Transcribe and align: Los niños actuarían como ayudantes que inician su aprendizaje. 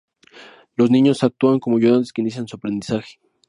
Los 0.77 0.89
niños 0.89 1.23
actuarían 1.23 1.59
como 1.59 1.77
ayudantes 1.77 2.11
que 2.11 2.21
inician 2.23 2.47
su 2.47 2.55
aprendizaje. 2.55 3.19